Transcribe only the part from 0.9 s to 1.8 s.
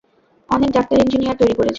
Engineer তৈরি করেছি।